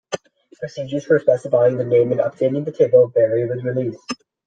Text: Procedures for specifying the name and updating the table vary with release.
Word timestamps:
Procedures 0.59 1.05
for 1.05 1.19
specifying 1.19 1.77
the 1.77 1.83
name 1.83 2.11
and 2.11 2.21
updating 2.21 2.65
the 2.65 2.71
table 2.71 3.09
vary 3.13 3.45
with 3.47 3.63
release. 3.63 4.03